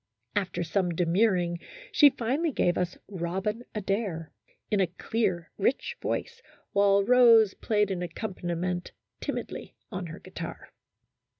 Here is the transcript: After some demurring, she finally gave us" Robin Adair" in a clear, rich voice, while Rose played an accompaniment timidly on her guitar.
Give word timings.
After 0.35 0.63
some 0.63 0.95
demurring, 0.95 1.59
she 1.91 2.09
finally 2.09 2.51
gave 2.51 2.75
us" 2.75 2.97
Robin 3.21 3.63
Adair" 3.75 4.31
in 4.71 4.79
a 4.79 4.87
clear, 4.87 5.51
rich 5.59 5.95
voice, 6.01 6.41
while 6.71 7.03
Rose 7.05 7.53
played 7.53 7.91
an 7.91 8.01
accompaniment 8.01 8.93
timidly 9.19 9.75
on 9.91 10.07
her 10.07 10.17
guitar. 10.17 10.69